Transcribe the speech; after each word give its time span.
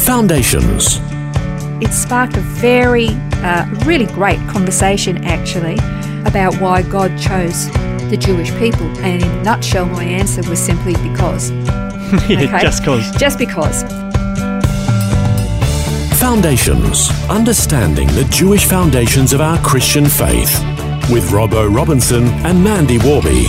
Foundations. 0.00 0.98
It 1.82 1.92
sparked 1.92 2.36
a 2.36 2.40
very, 2.40 3.08
uh, 3.42 3.66
really 3.84 4.06
great 4.06 4.38
conversation 4.48 5.24
actually 5.24 5.74
about 6.26 6.54
why 6.60 6.82
God 6.82 7.10
chose 7.18 7.70
the 8.10 8.16
Jewish 8.18 8.50
people. 8.58 8.86
And 9.00 9.22
in 9.22 9.28
a 9.30 9.42
nutshell, 9.42 9.86
my 9.86 10.04
answer 10.04 10.42
was 10.48 10.58
simply 10.58 10.94
because. 10.94 11.50
yeah, 12.28 12.40
Okay? 12.42 12.60
just 12.62 12.84
cause. 12.84 13.10
Just 13.16 13.38
because. 13.38 13.82
Foundations. 16.18 17.10
Understanding 17.28 18.08
the 18.08 18.26
Jewish 18.30 18.64
foundations 18.66 19.32
of 19.32 19.40
our 19.40 19.58
Christian 19.58 20.06
faith. 20.06 20.58
With 21.10 21.30
Robbo 21.30 21.74
Robinson 21.74 22.24
and 22.44 22.62
Mandy 22.62 22.98
Warby. 22.98 23.46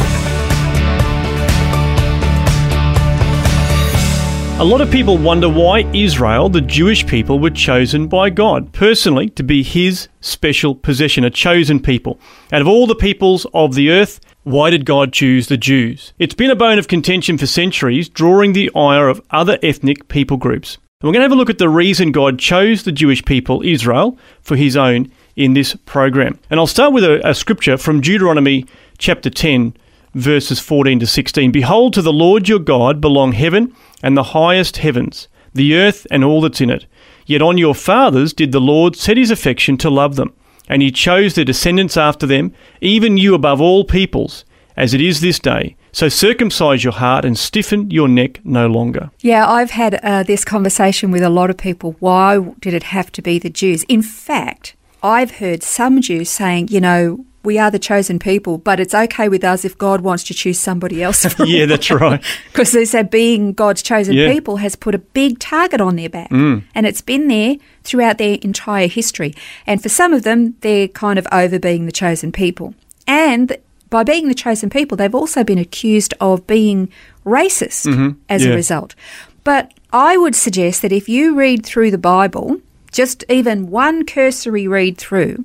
A 4.61 4.71
lot 4.71 4.79
of 4.79 4.91
people 4.91 5.17
wonder 5.17 5.49
why 5.49 5.89
Israel, 5.91 6.47
the 6.47 6.61
Jewish 6.61 7.03
people, 7.07 7.39
were 7.39 7.49
chosen 7.49 8.07
by 8.07 8.29
God 8.29 8.71
personally 8.73 9.27
to 9.29 9.41
be 9.41 9.63
his 9.63 10.07
special 10.19 10.75
possession, 10.75 11.23
a 11.23 11.31
chosen 11.31 11.79
people. 11.79 12.19
Out 12.51 12.61
of 12.61 12.67
all 12.67 12.85
the 12.85 12.93
peoples 12.93 13.47
of 13.55 13.73
the 13.73 13.89
earth, 13.89 14.19
why 14.43 14.69
did 14.69 14.85
God 14.85 15.13
choose 15.13 15.47
the 15.47 15.57
Jews? 15.57 16.13
It's 16.19 16.35
been 16.35 16.51
a 16.51 16.55
bone 16.55 16.77
of 16.77 16.87
contention 16.87 17.39
for 17.39 17.47
centuries, 17.47 18.07
drawing 18.07 18.53
the 18.53 18.69
ire 18.75 19.09
of 19.09 19.19
other 19.31 19.57
ethnic 19.63 20.07
people 20.09 20.37
groups. 20.37 20.75
And 20.75 21.07
we're 21.07 21.13
going 21.13 21.21
to 21.21 21.29
have 21.29 21.31
a 21.31 21.35
look 21.35 21.49
at 21.49 21.57
the 21.57 21.67
reason 21.67 22.11
God 22.11 22.37
chose 22.37 22.83
the 22.83 22.91
Jewish 22.91 23.25
people, 23.25 23.63
Israel, 23.63 24.15
for 24.43 24.55
his 24.55 24.77
own 24.77 25.11
in 25.35 25.55
this 25.55 25.73
program. 25.87 26.39
And 26.51 26.59
I'll 26.59 26.67
start 26.67 26.93
with 26.93 27.03
a, 27.03 27.27
a 27.27 27.33
scripture 27.33 27.77
from 27.77 27.99
Deuteronomy 27.99 28.67
chapter 28.99 29.31
10, 29.31 29.73
verses 30.13 30.59
14 30.59 30.99
to 30.99 31.07
16. 31.07 31.51
Behold, 31.51 31.93
to 31.93 32.01
the 32.01 32.13
Lord 32.13 32.49
your 32.49 32.59
God 32.59 33.01
belong 33.01 33.33
heaven 33.33 33.75
and 34.03 34.15
the 34.15 34.23
highest 34.23 34.77
heavens, 34.77 35.27
the 35.53 35.75
earth 35.75 36.05
and 36.11 36.23
all 36.23 36.41
that's 36.41 36.61
in 36.61 36.69
it. 36.69 36.85
Yet 37.25 37.41
on 37.41 37.57
your 37.57 37.75
fathers 37.75 38.33
did 38.33 38.51
the 38.51 38.59
Lord 38.59 38.95
set 38.95 39.17
his 39.17 39.31
affection 39.31 39.77
to 39.77 39.89
love 39.89 40.15
them, 40.15 40.33
and 40.67 40.81
he 40.81 40.91
chose 40.91 41.35
their 41.35 41.45
descendants 41.45 41.97
after 41.97 42.25
them, 42.25 42.53
even 42.81 43.17
you 43.17 43.33
above 43.33 43.61
all 43.61 43.83
peoples, 43.83 44.43
as 44.75 44.93
it 44.93 45.01
is 45.01 45.21
this 45.21 45.39
day. 45.39 45.75
So 45.93 46.07
circumcise 46.07 46.83
your 46.83 46.93
heart 46.93 47.25
and 47.25 47.37
stiffen 47.37 47.91
your 47.91 48.07
neck 48.07 48.39
no 48.45 48.67
longer. 48.67 49.11
Yeah, 49.19 49.49
I've 49.49 49.71
had 49.71 49.95
uh, 49.95 50.23
this 50.23 50.45
conversation 50.45 51.11
with 51.11 51.21
a 51.21 51.29
lot 51.29 51.49
of 51.49 51.57
people. 51.57 51.95
Why 51.99 52.39
did 52.59 52.73
it 52.73 52.83
have 52.83 53.11
to 53.13 53.21
be 53.21 53.39
the 53.39 53.49
Jews? 53.49 53.83
In 53.83 54.01
fact, 54.01 54.75
I've 55.03 55.31
heard 55.31 55.63
some 55.63 55.99
Jews 56.01 56.29
saying, 56.29 56.69
you 56.69 56.79
know, 56.79 57.25
we 57.43 57.57
are 57.57 57.71
the 57.71 57.79
chosen 57.79 58.19
people, 58.19 58.57
but 58.57 58.79
it's 58.79 58.93
okay 58.93 59.27
with 59.27 59.43
us 59.43 59.65
if 59.65 59.77
God 59.77 60.01
wants 60.01 60.23
to 60.25 60.33
choose 60.33 60.59
somebody 60.59 61.01
else. 61.01 61.25
Yeah, 61.45 61.65
that's 61.65 61.89
right. 61.89 62.23
Because 62.51 62.71
they 62.71 62.85
said 62.85 63.09
being 63.09 63.53
God's 63.53 63.81
chosen 63.81 64.13
Yeah. 64.13 64.31
people 64.31 64.57
has 64.57 64.75
put 64.75 64.93
a 64.95 64.99
big 64.99 65.39
target 65.39 65.81
on 65.81 65.95
their 65.95 66.09
back. 66.09 66.29
Mm. 66.29 66.63
And 66.75 66.85
it's 66.85 67.01
been 67.01 67.27
there 67.27 67.55
throughout 67.83 68.17
their 68.19 68.37
entire 68.41 68.87
history. 68.87 69.33
And 69.65 69.81
for 69.81 69.89
some 69.89 70.13
of 70.13 70.23
them, 70.23 70.55
they're 70.61 70.87
kind 70.87 71.17
of 71.17 71.27
over 71.31 71.57
being 71.59 71.85
the 71.87 71.91
chosen 71.91 72.31
people. 72.31 72.75
And 73.07 73.57
by 73.89 74.03
being 74.03 74.27
the 74.27 74.35
chosen 74.35 74.69
people, 74.69 74.95
they've 74.95 75.15
also 75.15 75.43
been 75.43 75.57
accused 75.57 76.13
of 76.21 76.45
being 76.47 76.89
racist 77.25 78.15
as 78.29 78.45
Yeah. 78.45 78.51
a 78.51 78.55
result. 78.55 78.95
But 79.43 79.73
I 79.91 80.15
would 80.17 80.35
suggest 80.35 80.81
that 80.83 80.91
if 80.91 81.09
you 81.09 81.35
read 81.35 81.65
through 81.65 81.91
the 81.91 81.97
Bible, 81.97 82.61
just 82.91 83.23
even 83.29 83.69
one 83.71 84.05
cursory 84.05 84.67
read 84.67 84.97
through, 84.97 85.43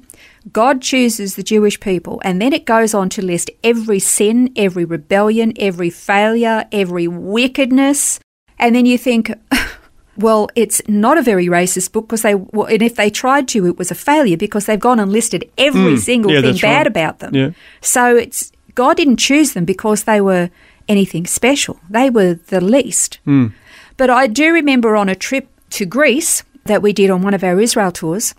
God 0.52 0.80
chooses 0.80 1.34
the 1.34 1.42
Jewish 1.42 1.80
people, 1.80 2.20
and 2.24 2.40
then 2.40 2.52
it 2.52 2.64
goes 2.64 2.94
on 2.94 3.08
to 3.10 3.22
list 3.22 3.50
every 3.64 3.98
sin, 3.98 4.52
every 4.56 4.84
rebellion, 4.84 5.52
every 5.58 5.90
failure, 5.90 6.66
every 6.70 7.08
wickedness. 7.08 8.20
And 8.58 8.74
then 8.74 8.86
you 8.86 8.96
think, 8.96 9.32
well, 10.16 10.48
it's 10.54 10.80
not 10.88 11.18
a 11.18 11.22
very 11.22 11.46
racist 11.46 11.92
book 11.92 12.06
because 12.06 12.22
they, 12.22 12.34
well, 12.34 12.66
and 12.66 12.82
if 12.82 12.94
they 12.94 13.10
tried 13.10 13.48
to, 13.48 13.66
it 13.66 13.76
was 13.78 13.90
a 13.90 13.94
failure 13.94 14.36
because 14.36 14.66
they've 14.66 14.78
gone 14.80 15.00
and 15.00 15.12
listed 15.12 15.50
every 15.58 15.94
Mm, 15.94 15.98
single 15.98 16.32
yeah, 16.32 16.40
thing 16.42 16.56
bad 16.58 16.76
right. 16.78 16.86
about 16.86 17.18
them. 17.18 17.34
Yeah. 17.34 17.50
So 17.80 18.16
it's 18.16 18.52
God 18.74 18.96
didn't 18.96 19.16
choose 19.18 19.52
them 19.52 19.64
because 19.64 20.04
they 20.04 20.20
were 20.20 20.50
anything 20.88 21.26
special. 21.26 21.80
They 21.90 22.08
were 22.10 22.34
the 22.34 22.60
least. 22.60 23.18
Hmm. 23.24 23.48
But 23.96 24.10
I 24.10 24.26
do 24.26 24.52
remember 24.52 24.94
on 24.96 25.08
a 25.08 25.14
trip 25.14 25.48
to 25.70 25.86
Greece 25.86 26.44
that 26.66 26.82
we 26.82 26.92
did 26.92 27.10
on 27.10 27.22
one 27.22 27.34
of 27.34 27.42
our 27.42 27.58
Israel 27.60 27.90
tours, 27.90 28.34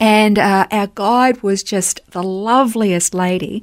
and 0.00 0.38
uh, 0.38 0.66
our 0.70 0.88
guide 0.88 1.42
was 1.42 1.62
just 1.62 2.00
the 2.10 2.22
loveliest 2.22 3.14
lady. 3.14 3.62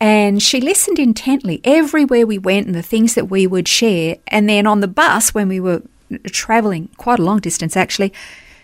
And 0.00 0.42
she 0.42 0.60
listened 0.60 0.98
intently 0.98 1.60
everywhere 1.64 2.26
we 2.26 2.38
went 2.38 2.66
and 2.66 2.74
the 2.74 2.82
things 2.82 3.14
that 3.14 3.28
we 3.28 3.46
would 3.46 3.66
share. 3.66 4.16
And 4.28 4.48
then 4.48 4.66
on 4.66 4.80
the 4.80 4.88
bus, 4.88 5.34
when 5.34 5.48
we 5.48 5.60
were 5.60 5.82
traveling 6.26 6.88
quite 6.96 7.18
a 7.18 7.22
long 7.22 7.40
distance 7.40 7.76
actually, 7.76 8.12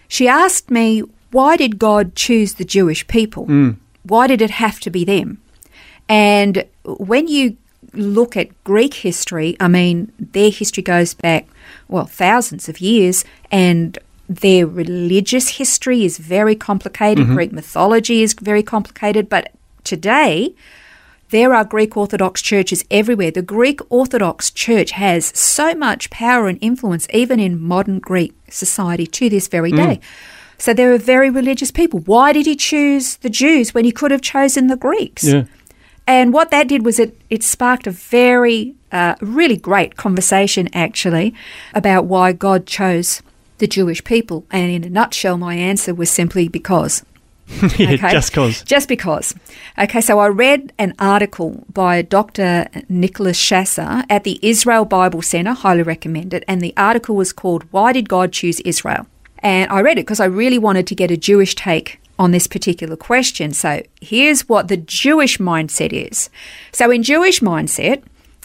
she 0.06 0.28
asked 0.28 0.70
me, 0.70 1.02
Why 1.30 1.56
did 1.56 1.78
God 1.78 2.14
choose 2.14 2.54
the 2.54 2.64
Jewish 2.64 3.06
people? 3.06 3.46
Why 4.02 4.26
did 4.26 4.40
it 4.40 4.50
have 4.50 4.80
to 4.80 4.90
be 4.90 5.04
them? 5.04 5.40
And 6.08 6.64
when 6.84 7.28
you 7.28 7.56
look 7.92 8.36
at 8.36 8.64
Greek 8.64 8.94
history, 8.94 9.56
I 9.60 9.68
mean, 9.68 10.12
their 10.18 10.50
history 10.50 10.82
goes 10.82 11.14
back, 11.14 11.48
well, 11.88 12.06
thousands 12.06 12.68
of 12.68 12.80
years, 12.80 13.24
and 13.50 13.98
their 14.30 14.64
religious 14.64 15.48
history 15.58 16.04
is 16.04 16.16
very 16.16 16.54
complicated. 16.54 17.26
Greek 17.26 17.50
mythology 17.50 18.22
is 18.22 18.32
very 18.34 18.62
complicated. 18.62 19.28
But 19.28 19.52
today, 19.82 20.54
there 21.30 21.52
are 21.52 21.64
Greek 21.64 21.96
Orthodox 21.96 22.40
churches 22.40 22.84
everywhere. 22.92 23.32
The 23.32 23.42
Greek 23.42 23.80
Orthodox 23.90 24.52
Church 24.52 24.92
has 24.92 25.36
so 25.36 25.74
much 25.74 26.10
power 26.10 26.46
and 26.46 26.58
influence, 26.60 27.08
even 27.12 27.40
in 27.40 27.60
modern 27.60 27.98
Greek 27.98 28.32
society 28.48 29.04
to 29.08 29.28
this 29.28 29.48
very 29.48 29.72
day. 29.72 29.98
So 30.58 30.74
they're 30.74 30.94
a 30.94 30.98
very 30.98 31.28
religious 31.28 31.72
people. 31.72 31.98
Why 32.00 32.32
did 32.32 32.46
he 32.46 32.54
choose 32.54 33.16
the 33.16 33.30
Jews 33.30 33.74
when 33.74 33.84
he 33.84 33.90
could 33.90 34.12
have 34.12 34.22
chosen 34.22 34.68
the 34.68 34.76
Greeks? 34.76 35.24
Yeah. 35.24 35.44
And 36.06 36.32
what 36.32 36.52
that 36.52 36.68
did 36.68 36.84
was 36.84 37.00
it, 37.00 37.20
it 37.30 37.42
sparked 37.42 37.88
a 37.88 37.90
very, 37.90 38.76
uh, 38.92 39.16
really 39.20 39.56
great 39.56 39.96
conversation, 39.96 40.68
actually, 40.72 41.34
about 41.74 42.04
why 42.04 42.32
God 42.32 42.66
chose 42.66 43.22
the 43.60 43.66
Jewish 43.68 44.02
people. 44.04 44.44
And 44.50 44.70
in 44.70 44.84
a 44.84 44.90
nutshell, 44.90 45.38
my 45.38 45.54
answer 45.54 45.94
was 45.94 46.10
simply 46.10 46.48
because. 46.48 47.04
yeah, 47.78 47.92
Okay. 47.92 48.10
just 48.12 48.32
cause. 48.32 48.62
Just 48.62 48.88
because. 48.88 49.34
Okay, 49.78 50.00
so 50.00 50.18
I 50.18 50.28
read 50.28 50.72
an 50.78 50.94
article 50.98 51.64
by 51.72 52.02
Dr. 52.02 52.68
Nicholas 52.88 53.38
Schaser 53.38 54.04
at 54.08 54.24
the 54.24 54.38
Israel 54.42 54.84
Bible 54.84 55.22
Center, 55.22 55.52
highly 55.52 55.82
recommend 55.82 56.32
it, 56.34 56.44
and 56.46 56.60
the 56.60 56.74
article 56.76 57.16
was 57.16 57.32
called 57.32 57.64
Why 57.72 57.92
Did 57.92 58.08
God 58.08 58.32
Choose 58.32 58.60
Israel? 58.60 59.06
And 59.40 59.70
I 59.70 59.80
read 59.80 59.98
it 59.98 60.02
because 60.06 60.20
I 60.20 60.26
really 60.26 60.58
wanted 60.58 60.86
to 60.88 60.94
get 60.94 61.10
a 61.10 61.16
Jewish 61.16 61.54
take 61.54 62.00
on 62.18 62.30
this 62.30 62.46
particular 62.46 62.96
question. 62.96 63.52
So 63.52 63.82
here's 64.00 64.48
what 64.48 64.68
the 64.68 64.76
Jewish 64.76 65.38
mindset 65.38 65.92
is. 65.92 66.28
So 66.72 66.90
in 66.90 67.02
Jewish 67.02 67.40
mindset, 67.40 68.02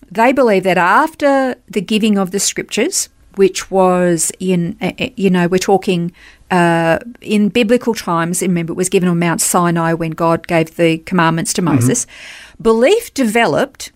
they 0.09 0.31
believe 0.31 0.63
that 0.63 0.77
after 0.77 1.55
the 1.67 1.81
giving 1.81 2.17
of 2.17 2.31
the 2.31 2.39
scriptures, 2.39 3.09
which 3.37 3.69
was 3.71 4.31
in, 4.39 4.77
uh, 4.81 4.91
uh, 4.99 5.07
you 5.15 5.29
know, 5.29 5.47
we're 5.47 5.57
talking 5.57 6.11
uh, 6.51 6.99
in 7.21 7.49
biblical 7.49 7.93
times. 7.93 8.41
Remember, 8.41 8.73
it 8.73 8.77
was 8.77 8.89
given 8.89 9.09
on 9.09 9.19
Mount 9.19 9.41
Sinai 9.41 9.93
when 9.93 10.11
God 10.11 10.47
gave 10.47 10.75
the 10.75 10.99
commandments 10.99 11.53
to 11.53 11.61
Moses. 11.61 12.05
Belief 12.61 13.13
developed 13.13 13.91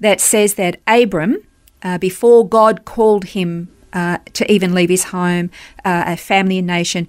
that 0.00 0.20
says 0.20 0.54
that 0.54 0.80
Abram, 0.86 1.38
uh, 1.82 1.98
before 1.98 2.46
God 2.48 2.84
called 2.84 3.24
him 3.26 3.68
uh, 3.92 4.18
to 4.34 4.50
even 4.52 4.74
leave 4.74 4.90
his 4.90 5.04
home, 5.04 5.50
uh, 5.84 6.04
a 6.06 6.16
family 6.16 6.58
and 6.58 6.66
nation, 6.66 7.08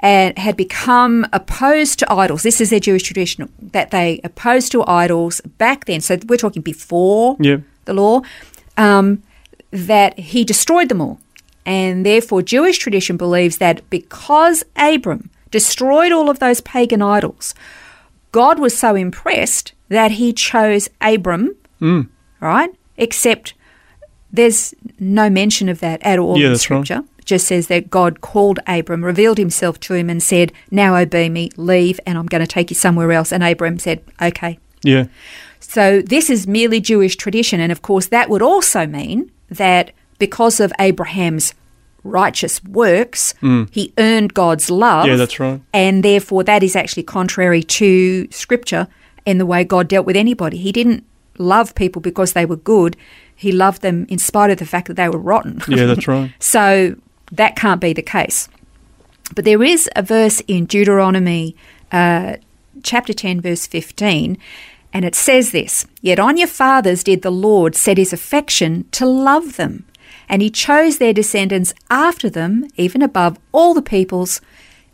and 0.00 0.36
had 0.38 0.56
become 0.56 1.26
opposed 1.32 1.98
to 2.00 2.12
idols. 2.12 2.42
This 2.42 2.60
is 2.60 2.68
their 2.68 2.80
Jewish 2.80 3.02
tradition 3.04 3.50
that 3.72 3.90
they 3.90 4.20
opposed 4.22 4.70
to 4.72 4.84
idols 4.86 5.40
back 5.56 5.86
then. 5.86 6.02
So 6.02 6.18
we're 6.28 6.36
talking 6.36 6.60
before 6.60 7.36
Yeah. 7.40 7.58
the 7.86 7.94
law. 7.94 8.20
Um, 8.76 9.22
that 9.76 10.18
he 10.18 10.44
destroyed 10.44 10.88
them 10.88 11.00
all. 11.00 11.20
And 11.64 12.06
therefore, 12.06 12.42
Jewish 12.42 12.78
tradition 12.78 13.16
believes 13.16 13.58
that 13.58 13.88
because 13.90 14.64
Abram 14.76 15.30
destroyed 15.50 16.12
all 16.12 16.30
of 16.30 16.38
those 16.38 16.60
pagan 16.60 17.02
idols, 17.02 17.54
God 18.32 18.58
was 18.58 18.76
so 18.76 18.94
impressed 18.94 19.72
that 19.88 20.12
he 20.12 20.32
chose 20.32 20.88
Abram, 21.00 21.56
mm. 21.80 22.08
right? 22.40 22.70
Except 22.96 23.54
there's 24.32 24.74
no 24.98 25.28
mention 25.28 25.68
of 25.68 25.80
that 25.80 26.02
at 26.02 26.18
all 26.18 26.38
Yeah, 26.38 26.46
in 26.46 26.52
that's 26.52 26.70
right. 26.70 26.84
Scripture. 26.86 27.04
just 27.24 27.46
says 27.46 27.66
that 27.66 27.90
God 27.90 28.20
called 28.20 28.60
Abram, 28.66 29.04
revealed 29.04 29.38
himself 29.38 29.80
to 29.80 29.94
him, 29.94 30.08
and 30.08 30.22
said, 30.22 30.52
Now 30.70 30.96
obey 30.96 31.28
me, 31.28 31.50
leave, 31.56 31.98
and 32.06 32.16
I'm 32.16 32.26
going 32.26 32.42
to 32.42 32.46
take 32.46 32.70
you 32.70 32.76
somewhere 32.76 33.10
else. 33.12 33.32
And 33.32 33.42
Abram 33.42 33.78
said, 33.78 34.02
Okay. 34.22 34.58
Yeah. 34.82 35.06
So 35.58 36.00
this 36.00 36.30
is 36.30 36.46
merely 36.46 36.80
Jewish 36.80 37.16
tradition. 37.16 37.58
And 37.58 37.72
of 37.72 37.82
course, 37.82 38.06
that 38.06 38.30
would 38.30 38.42
also 38.42 38.86
mean 38.86 39.32
that 39.50 39.92
because 40.18 40.60
of 40.60 40.72
Abraham's 40.78 41.54
righteous 42.04 42.62
works, 42.64 43.34
he 43.70 43.92
earned 43.98 44.34
God's 44.34 44.70
love. 44.70 45.06
Yeah, 45.06 45.16
that's 45.16 45.38
right. 45.40 45.60
And 45.72 46.02
therefore, 46.04 46.44
that 46.44 46.62
is 46.62 46.76
actually 46.76 47.02
contrary 47.02 47.62
to 47.64 48.28
scripture 48.30 48.86
in 49.24 49.38
the 49.38 49.46
way 49.46 49.64
God 49.64 49.88
dealt 49.88 50.06
with 50.06 50.16
anybody. 50.16 50.56
He 50.56 50.72
didn't 50.72 51.04
love 51.38 51.74
people 51.74 52.00
because 52.00 52.32
they 52.32 52.46
were 52.46 52.56
good, 52.56 52.96
He 53.34 53.52
loved 53.52 53.82
them 53.82 54.06
in 54.08 54.18
spite 54.18 54.50
of 54.50 54.58
the 54.58 54.66
fact 54.66 54.86
that 54.88 54.94
they 54.94 55.08
were 55.08 55.18
rotten. 55.18 55.60
Yeah, 55.68 55.86
that's 55.86 56.08
right. 56.08 56.32
So 56.40 56.96
that 57.32 57.56
can't 57.56 57.80
be 57.80 57.92
the 57.92 58.02
case. 58.02 58.48
But 59.34 59.44
there 59.44 59.62
is 59.62 59.90
a 59.96 60.02
verse 60.02 60.40
in 60.46 60.66
Deuteronomy 60.66 61.56
uh, 61.92 62.36
chapter 62.82 63.12
10, 63.12 63.40
verse 63.40 63.66
15, 63.66 64.38
and 64.96 65.04
it 65.04 65.14
says 65.14 65.50
this 65.50 65.84
Yet 66.00 66.18
on 66.18 66.38
your 66.38 66.48
fathers 66.48 67.04
did 67.04 67.20
the 67.20 67.30
Lord 67.30 67.74
set 67.74 67.98
his 67.98 68.14
affection 68.14 68.88
to 68.92 69.04
love 69.04 69.58
them, 69.58 69.84
and 70.26 70.40
he 70.40 70.48
chose 70.48 70.96
their 70.96 71.12
descendants 71.12 71.74
after 71.90 72.30
them, 72.30 72.66
even 72.76 73.02
above 73.02 73.38
all 73.52 73.74
the 73.74 73.82
peoples, 73.82 74.40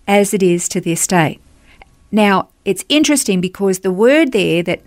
as 0.08 0.34
it 0.34 0.43
is 0.43 0.69
to 0.70 0.81
this 0.81 1.06
day. 1.06 1.38
Now, 2.10 2.49
it's 2.64 2.84
interesting 2.88 3.40
because 3.40 3.78
the 3.78 3.93
word 3.93 4.32
there 4.32 4.60
that 4.64 4.82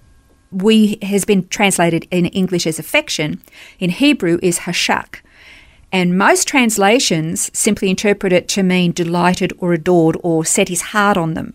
we 0.51 1.00
has 1.01 1.23
been 1.23 1.47
translated 1.47 2.09
in 2.12 2.25
English 2.25 2.67
as 2.67 2.77
affection, 2.77 3.41
in 3.79 3.91
Hebrew 3.91 4.38
is 4.44 4.59
hashak. 4.59 5.21
And 5.94 6.17
most 6.17 6.45
translations 6.45 7.50
simply 7.57 7.89
interpret 7.89 8.33
it 8.33 8.50
to 8.50 8.63
mean 8.63 8.91
delighted 8.91 9.53
or 9.59 9.71
adored 9.71 10.17
or 10.23 10.44
set 10.44 10.67
his 10.67 10.91
heart 10.91 11.15
on 11.15 11.35
them. 11.35 11.53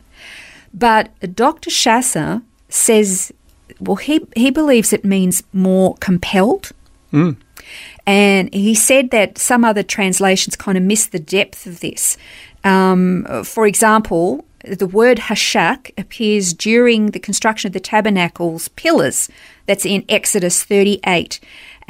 But 0.72 1.10
Dr. 1.36 1.68
Schaser 1.68 2.42
says, 2.70 3.32
well, 3.78 3.96
he, 3.96 4.26
he 4.36 4.50
believes 4.50 4.92
it 4.92 5.04
means 5.04 5.42
more 5.52 5.96
compelled. 5.96 6.70
And 8.06 8.52
he 8.52 8.74
said 8.74 9.10
that 9.10 9.38
some 9.38 9.64
other 9.64 9.82
translations 9.82 10.56
kind 10.56 10.76
of 10.76 10.84
miss 10.84 11.06
the 11.06 11.18
depth 11.18 11.66
of 11.66 11.80
this. 11.80 12.16
Um, 12.64 13.44
for 13.44 13.66
example, 13.66 14.44
the 14.64 14.86
word 14.86 15.18
hashak 15.18 15.92
appears 15.98 16.52
during 16.52 17.06
the 17.06 17.20
construction 17.20 17.68
of 17.68 17.72
the 17.72 17.80
tabernacle's 17.80 18.68
pillars. 18.68 19.28
That's 19.66 19.86
in 19.86 20.04
Exodus 20.08 20.62
38. 20.64 21.40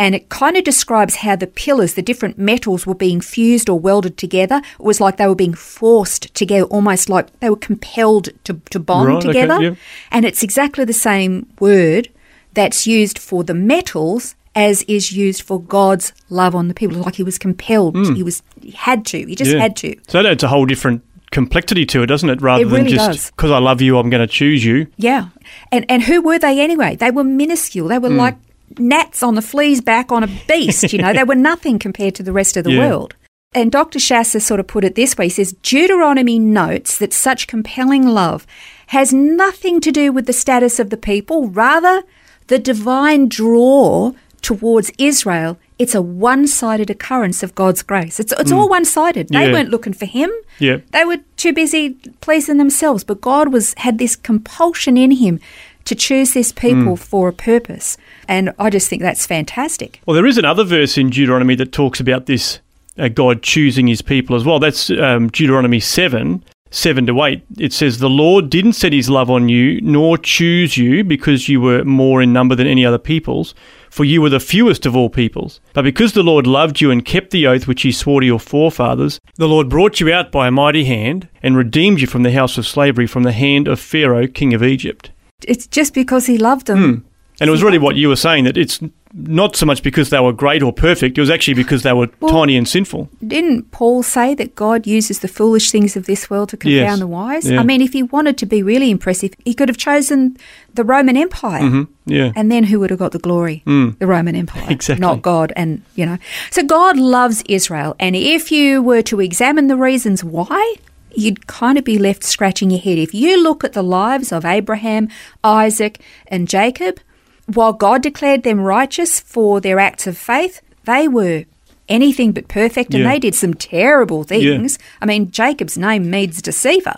And 0.01 0.15
it 0.15 0.31
kind 0.31 0.57
of 0.57 0.65
describes 0.65 1.17
how 1.17 1.37
the 1.37 1.47
pillars, 1.47 1.93
the 1.93 2.01
different 2.01 2.39
metals, 2.39 2.87
were 2.87 2.95
being 2.95 3.21
fused 3.21 3.69
or 3.69 3.79
welded 3.79 4.17
together. 4.17 4.63
It 4.79 4.83
was 4.83 4.99
like 4.99 5.19
they 5.19 5.27
were 5.27 5.35
being 5.35 5.53
forced 5.53 6.35
together, 6.35 6.65
almost 6.65 7.11
like 7.11 7.39
they 7.41 7.51
were 7.51 7.57
compelled 7.57 8.31
to, 8.45 8.55
to 8.71 8.79
bond 8.81 9.09
Right, 9.09 9.17
okay, 9.19 9.27
together. 9.27 9.63
yeah. 9.63 9.75
And 10.11 10.25
it's 10.25 10.43
exactly 10.43 10.87
the 10.87 10.95
same 10.95 11.53
word 11.61 12.09
that's 12.55 12.87
used 12.87 13.19
for 13.19 13.45
the 13.45 13.53
metals 13.53 14.37
as 14.55 14.85
is 14.85 15.13
used 15.13 15.43
for 15.43 15.61
God's 15.61 16.15
love 16.31 16.55
on 16.55 16.69
the 16.69 16.75
people. 16.75 16.97
Like 16.97 17.17
he 17.17 17.23
was 17.23 17.37
compelled. 17.37 17.95
Hmm. 17.95 18.15
He 18.15 18.23
was 18.23 18.43
he 18.63 18.71
had 18.71 19.05
to. 19.07 19.19
He 19.27 19.35
just. 19.35 19.51
Yeah. 19.53 19.59
had 19.59 19.77
to. 19.77 19.95
So 20.09 20.23
that 20.23 20.33
adds 20.33 20.43
a 20.43 20.49
whole 20.49 20.65
different 20.65 21.05
complexity 21.31 21.85
to 21.85 22.03
it, 22.03 22.07
doesn't 22.07 22.31
it? 22.31 22.41
Rather 22.41 22.63
It 22.63 22.69
than 22.69 22.85
really 22.85 22.97
just 22.97 23.37
because 23.37 23.51
I 23.51 23.59
love 23.59 23.83
you, 23.83 23.99
I'm 23.99 24.09
going 24.09 24.27
to 24.27 24.33
choose 24.33 24.65
you. 24.65 24.87
Yeah. 24.97 25.29
And 25.71 25.85
and 25.91 26.03
who 26.03 26.23
were 26.23 26.39
they 26.39 26.59
anyway? 26.59 26.97
They 26.97 27.11
were 27.11 27.23
minuscule. 27.23 27.89
They 27.89 27.99
were 27.99 28.09
hmm. 28.09 28.17
like 28.17 28.37
gnats 28.79 29.23
on 29.23 29.35
the 29.35 29.43
flea's 29.43 29.81
back 29.81 30.13
on 30.13 30.23
a 30.23 30.29
beast, 30.47 30.93
you 30.93 30.99
know. 30.99 31.13
they 31.13 31.25
were 31.25 31.35
nothing 31.35 31.79
compared 31.79 32.15
to 32.17 32.23
the 32.23 32.33
rest 32.33 32.57
of 32.57 32.65
the 32.65 32.73
Yeah. 32.73 32.89
world. 32.89 33.15
And 33.53 33.73
Dr. 33.73 33.99
Schaser 33.99 34.41
sort 34.41 34.61
of 34.61 34.69
put 34.69 34.85
it 34.85 34.95
this 34.95 35.19
way. 35.19 35.25
He 35.27 35.31
says 35.31 35.55
Deuteronomy 35.63 36.39
notes 36.39 36.97
that 36.99 37.13
such 37.13 37.49
compelling 37.49 38.07
love 38.07 38.47
has 38.89 39.13
nothing 39.13 39.81
to 39.81 39.91
do 39.91 40.13
with 40.13 40.27
the 40.27 40.33
status 40.33 40.79
of 40.79 40.91
the 40.91 40.97
people, 40.97 41.49
rather 41.49 42.05
the 42.47 42.61
divine 42.61 43.29
draw 43.29 44.13
towards 44.41 44.91
Israel. 44.99 45.59
It's 45.79 45.95
a 45.95 46.03
one-sided 46.03 46.91
occurrence 46.91 47.43
of 47.43 47.55
God's 47.55 47.83
grace. 47.83 48.21
It's 48.21 48.33
it's 48.39 48.53
all 48.53 48.67
mm. 48.67 48.71
one-sided. 48.71 49.29
They. 49.29 49.47
Yeah. 49.47 49.53
weren't 49.53 49.71
looking 49.71 49.95
for 49.95 50.07
him. 50.07 50.31
Yeah. 50.59 50.79
They 50.93 51.05
were 51.05 51.19
too 51.37 51.53
busy 51.53 51.95
pleasing 52.21 52.59
themselves, 52.59 53.03
but 53.03 53.21
God 53.21 53.53
was 53.53 53.75
had 53.79 53.99
this 53.99 54.15
compulsion 54.15 54.97
in 54.97 55.13
him 55.13 55.41
to 55.85 55.95
choose 55.95 56.35
this 56.35 56.53
people 56.53 56.97
for 56.97 57.29
a 57.29 57.33
purpose. 57.33 57.97
And 58.29 58.53
I 58.59 58.71
just 58.71 58.89
think 58.89 59.03
that's 59.03 59.27
fantastic. 59.27 60.01
Well, 60.07 60.15
there 60.15 60.27
is 60.27 60.39
another 60.39 60.65
verse 60.65 60.97
in 60.97 61.11
Deuteronomy 61.11 61.55
that 61.57 61.73
talks 61.73 62.01
about 62.01 62.27
this 62.27 62.61
uh, 62.99 63.09
God 63.09 63.43
choosing 63.43 63.87
his 63.87 64.03
people 64.03 64.37
as 64.37 64.45
well. 64.45 64.59
That's 64.59 64.91
um, 64.91 65.29
Deuteronomy 65.29 65.81
7, 65.81 66.45
7 66.71 67.07
to 67.07 67.23
8. 67.23 67.43
It 67.59 67.73
says, 67.73 67.99
The 67.99 68.11
Lord 68.11 68.51
didn't 68.51 68.75
set 68.75 68.93
his 68.93 69.11
love 69.11 69.31
on 69.31 69.49
you, 69.49 69.81
nor 69.81 70.19
choose 70.19 70.77
you 70.77 71.03
because 71.03 71.49
you 71.49 71.61
were 71.61 71.85
more 71.85 72.23
in 72.23 72.33
number 72.33 72.55
than 72.55 72.67
any 72.67 72.85
other 72.85 72.99
peoples, 72.99 73.55
for 73.89 74.05
you 74.05 74.23
were 74.23 74.29
the 74.29 74.39
fewest 74.39 74.87
of 74.87 74.95
all 74.95 75.11
peoples. 75.11 75.61
But 75.73 75.83
because 75.83 76.13
the 76.13 76.23
Lord 76.23 76.47
loved 76.47 76.81
you 76.81 76.91
and 76.91 77.05
kept 77.05 77.31
the 77.31 77.47
oath 77.47 77.67
which 77.67 77.83
he 77.83 77.91
swore 77.91 78.21
to 78.21 78.27
your 78.27 78.39
forefathers, 78.39 79.19
the 79.37 79.49
Lord 79.49 79.69
brought 79.69 79.99
you 79.99 80.13
out 80.13 80.31
by 80.31 80.47
a 80.47 80.53
mighty 80.53 80.85
hand 80.85 81.29
and 81.43 81.57
redeemed 81.57 82.01
you 82.01 82.07
from 82.07 82.23
the 82.23 82.33
house 82.33 82.59
of 82.59 82.67
slavery, 82.67 83.07
from 83.07 83.25
the 83.25 83.33
hand 83.33 83.67
of 83.67 83.81
Pharaoh, 83.81 84.29
king 84.29 84.55
of 84.55 84.63
Egypt. 84.63 85.11
It's 85.49 85.67
just 85.67 85.95
because 85.95 86.27
he 86.27 86.39
loved 86.39 86.67
them. 86.67 86.79
Hmm. 86.79 87.07
And 87.41 87.49
it 87.49 87.51
was 87.51 87.63
really 87.63 87.79
what 87.79 87.97
you 87.97 88.09
were 88.09 88.17
saying 88.17 88.45
that 88.45 88.59
it's 88.59 88.81
not 89.15 89.57
so 89.57 89.65
much 89.65 89.83
because 89.83 90.11
they 90.11 90.21
were 90.21 90.33
great 90.33 90.63
or 90.63 90.75
perfect, 90.75 91.17
it 91.17 91.21
was 91.23 91.31
actually 91.31 91.55
because 91.55 91.83
they 91.83 91.93
were 91.95 92.07
tiny 92.29 92.55
and 92.55 92.69
sinful. 92.69 93.09
Didn't 93.27 93.71
Paul 93.71 94.03
say 94.03 94.35
that 94.35 94.55
God 94.55 94.87
uses 94.87 95.21
the 95.21 95.27
foolish 95.29 95.71
things 95.71 95.97
of 95.97 96.05
this 96.05 96.29
world 96.29 96.51
to 96.51 96.59
confound 96.59 96.77
Yes. 96.85 96.99
the 96.99 97.07
wise? 97.07 97.51
Yeah. 97.51 97.61
I 97.61 97.63
mean, 97.63 97.81
if 97.81 97.95
he 97.95 98.03
wanted 98.03 98.37
to 98.39 98.47
be 98.47 98.63
really 98.63 98.91
impressive, 98.91 99.33
he 99.45 99.55
could 99.55 99.69
have 99.71 99.79
chosen 99.79 100.37
the 100.75 100.85
Roman 100.85 101.17
Empire. 101.17 101.63
Mm-hmm. 101.63 102.13
Yeah. 102.13 102.33
And 102.37 102.53
then 102.53 102.65
who 102.65 102.79
would 102.81 102.91
have 102.91 102.99
got 102.99 103.13
the 103.13 103.19
glory? 103.19 103.63
Hmm. 103.65 103.91
The 103.99 104.07
Roman 104.07 104.37
Empire. 104.37 104.67
Exactly. 104.71 105.01
Not 105.01 105.23
God. 105.23 105.53
And, 105.57 105.83
you 105.97 106.05
know. 106.05 106.19
So 106.51 106.63
God 106.63 106.99
loves 106.99 107.43
Israel. 107.49 107.97
And 107.99 108.15
if 108.15 108.53
you 108.53 108.83
were 108.83 109.03
to 109.03 109.19
examine 109.21 109.67
the 109.69 109.77
reasons 109.79 110.23
why, 110.23 110.75
you'd 111.15 111.47
kind 111.47 111.79
of 111.79 111.85
be 111.85 111.99
left 111.99 112.25
scratching 112.25 112.71
your 112.71 112.81
head. 112.81 112.99
If 112.99 113.15
you 113.15 113.43
look 113.43 113.65
at 113.65 113.73
the 113.73 113.83
lives 113.83 114.33
of 114.33 114.45
Abraham, 114.45 115.09
Isaac, 115.45 116.01
and 116.27 116.49
Jacob, 116.49 117.01
while 117.47 117.73
God 117.73 118.03
declared 118.03 118.43
them 118.43 118.61
righteous 118.61 119.21
for 119.21 119.61
their 119.61 119.79
acts 119.81 120.07
of 120.07 120.17
faith, 120.17 120.61
they 120.85 121.09
were 121.09 121.45
anything 121.89 122.31
but 122.33 122.47
perfect 122.49 122.95
and 122.95 123.03
Yeah. 123.03 123.11
they 123.13 123.19
did 123.19 123.35
some 123.35 123.55
terrible 123.55 124.23
things. 124.23 124.79
I 125.03 125.07
mean, 125.07 125.31
Jacob's 125.33 125.77
name 125.77 126.09
means 126.09 126.41
deceiver. 126.41 126.95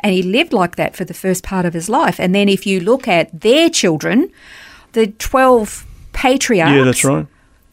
And 0.00 0.12
he 0.12 0.22
lived 0.22 0.52
like 0.52 0.76
that 0.76 0.94
for 0.94 1.06
the 1.06 1.14
first 1.14 1.42
part 1.42 1.64
of 1.64 1.72
his 1.72 1.88
life. 1.88 2.20
And 2.20 2.34
then 2.34 2.46
if 2.50 2.66
you 2.66 2.78
look 2.80 3.08
at 3.08 3.40
their 3.40 3.70
children, 3.70 4.28
the 4.92 5.06
12 5.06 5.86
patriarchs, 6.12 6.76
Yeah, 6.76 6.84
that's 6.84 7.04
right. 7.04 7.26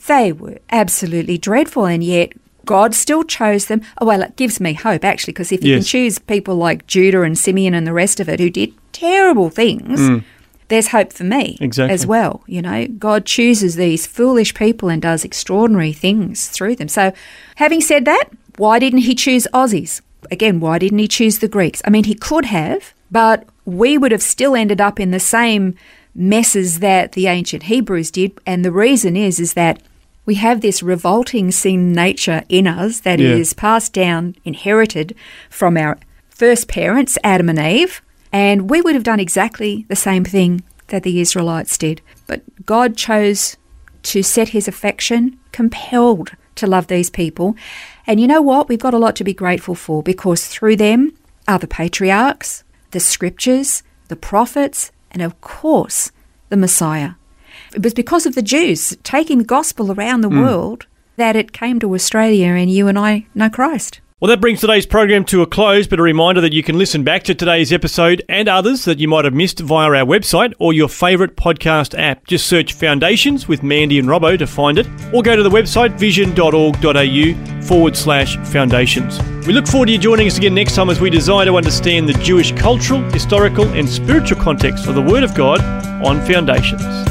they 0.08 0.32
were 0.32 0.60
absolutely 0.72 1.38
dreadful. 1.38 1.86
And 1.86 2.02
yet 2.02 2.32
God 2.66 2.94
still 2.94 3.24
chose 3.24 3.66
them. 3.66 3.82
Oh, 4.00 4.06
well, 4.06 4.22
it 4.22 4.36
gives 4.36 4.60
me 4.60 4.74
hope, 4.74 5.04
actually, 5.04 5.34
because 5.34 5.52
if 5.52 5.64
you 5.64 5.76
can 5.78 5.84
choose 5.84 6.20
people 6.20 6.56
like 6.56 6.86
Judah 6.88 7.22
and 7.24 7.38
Simeon 7.38 7.74
and 7.74 7.86
the 7.88 7.94
rest 7.94 8.20
of 8.20 8.30
it 8.30 8.40
who 8.40 8.50
did 8.50 8.74
terrible 8.92 9.50
things, 9.50 10.24
there's 10.68 10.88
hope 10.90 11.12
for 11.12 11.24
me 11.26 11.58
Mm. 11.60 11.66
Exactly. 11.66 11.94
as 11.94 12.06
well. 12.08 12.44
You 12.48 12.62
know, 12.62 12.88
God 12.88 13.26
chooses 13.26 13.76
these 13.76 14.06
foolish 14.08 14.54
people 14.54 14.90
and 14.90 15.02
does 15.02 15.26
extraordinary 15.26 15.92
things 15.92 16.48
through 16.48 16.76
them. 16.78 16.88
So, 16.88 17.12
having 17.56 17.82
said 17.82 18.06
that, 18.06 18.26
why 18.58 18.80
didn't 18.80 19.00
he 19.00 19.16
choose 19.16 19.48
Aussies? 19.54 20.02
Again, 20.30 20.60
why 20.60 20.78
didn't 20.80 21.00
he 21.00 21.08
choose 21.08 21.40
the 21.40 21.48
Greeks? 21.48 21.82
I 21.84 21.90
mean, 21.90 22.04
he 22.06 22.14
could 22.16 22.46
have, 22.46 22.94
but 23.10 23.46
we 23.66 23.98
would 23.98 24.12
have 24.12 24.22
still 24.22 24.56
ended 24.56 24.80
up 24.80 25.00
in 25.00 25.12
the 25.12 25.20
same 25.20 25.76
messes 26.14 26.80
that 26.80 27.14
the 27.14 27.28
ancient 27.28 27.64
Hebrews 27.64 28.12
did. 28.12 28.32
And 28.46 28.64
the 28.64 28.72
reason 28.72 29.16
is, 29.18 29.40
is 29.40 29.54
that 29.54 29.82
we 30.26 30.36
have 30.36 30.62
this 30.62 30.84
revolting 30.84 31.52
sin 31.52 31.92
nature 31.94 32.44
in 32.50 32.68
us 32.68 33.00
that 33.02 33.20
is 33.20 33.54
Yeah. 33.54 33.62
passed 33.62 33.94
down, 33.94 34.36
inherited 34.46 35.16
from 35.50 35.78
our 35.78 35.98
first 36.30 36.68
parents, 36.68 37.18
Adam 37.24 37.50
and 37.50 37.60
Eve, 37.60 38.02
and 38.32 38.70
we 38.70 38.82
would 38.82 38.96
have 38.96 39.04
done 39.04 39.20
exactly 39.20 39.86
the 39.90 39.96
same 39.96 40.24
thing 40.24 40.64
that 40.88 41.04
the 41.04 41.20
Israelites 41.22 41.78
did. 41.78 42.02
But 42.28 42.42
God 42.66 42.96
chose 42.96 43.58
to 44.04 44.24
set 44.24 44.50
his 44.50 44.68
affection, 44.68 45.38
compelled 45.52 46.32
to 46.56 46.68
love 46.68 46.88
these 46.88 47.10
people. 47.10 47.56
And 48.08 48.20
you 48.20 48.28
know 48.28 48.42
what? 48.42 48.68
We've 48.68 48.80
got 48.80 48.94
a 48.94 49.00
lot 49.00 49.16
to 49.18 49.24
be 49.24 49.34
grateful 49.34 49.76
for 49.76 50.02
because 50.04 50.48
through 50.48 50.76
them 50.78 51.14
are 51.48 51.60
the 51.60 51.68
patriarchs, 51.68 52.64
the 52.92 53.00
scriptures, 53.00 53.84
the 54.08 54.16
prophets, 54.16 54.92
and 55.12 55.22
of 55.22 55.40
course, 55.42 56.12
the 56.50 56.58
Messiah. 56.58 57.12
It 57.74 57.84
was 57.84 57.94
because 57.94 58.26
of 58.26 58.36
the 58.36 58.42
Jews 58.42 58.98
taking 59.04 59.38
the 59.38 59.44
gospel 59.44 59.92
around 59.92 60.22
the 60.22 60.30
hmm. 60.30 60.42
world 60.42 60.88
that 61.18 61.36
it 61.36 61.52
came 61.52 61.80
to 61.80 61.94
Australia 61.94 62.48
and 62.48 62.72
you 62.72 62.88
and 62.88 62.98
I 62.98 63.26
know 63.36 63.50
Christ. 63.50 64.02
Well, 64.22 64.30
that 64.30 64.40
brings 64.40 64.62
today's 64.62 64.86
program 64.86 65.26
to 65.26 65.42
a 65.42 65.48
close, 65.48 65.88
but 65.88 65.98
a 65.98 66.04
reminder 66.04 66.42
that 66.42 66.54
you 66.54 66.62
can 66.62 66.78
listen 66.78 67.04
back 67.04 67.24
to 67.24 67.34
today's 67.34 67.74
episode 67.74 68.24
and 68.30 68.48
others 68.48 68.86
that 68.86 69.00
you 69.00 69.08
might 69.08 69.26
have 69.26 69.34
missed 69.34 69.60
via 69.62 69.88
our 69.88 70.06
website 70.06 70.54
or 70.60 70.74
your 70.74 70.90
favourite 70.90 71.36
podcast 71.36 71.98
app. 71.98 72.28
Just 72.28 72.46
search 72.46 72.74
Foundations 72.74 73.48
with 73.48 73.64
Mandy 73.64 73.98
and 73.98 74.08
Robbo 74.08 74.38
to 74.38 74.46
find 74.46 74.78
it, 74.78 74.86
or 75.12 75.24
go 75.24 75.36
to 75.36 75.42
the 75.42 75.50
website 75.50 75.98
vision.org.au 75.98 77.62
forward 77.64 77.98
slash 77.98 78.38
foundations. 78.52 79.20
We 79.48 79.54
look 79.54 79.66
forward 79.66 79.88
to 79.88 79.94
you 79.94 79.98
joining 79.98 80.28
us 80.28 80.38
again 80.38 80.54
next 80.54 80.76
time 80.76 80.92
as 80.92 81.02
we 81.02 81.10
desire 81.10 81.46
to 81.46 81.58
understand 81.58 82.08
the 82.08 82.14
Jewish 82.14 82.52
cultural, 82.52 83.02
historical, 83.10 83.68
and 83.70 83.90
spiritual 83.90 84.40
context 84.40 84.86
of 84.86 84.94
the 84.94 85.02
Word 85.02 85.24
of 85.24 85.34
God 85.34 85.62
on 86.06 86.24
Foundations. 86.28 87.11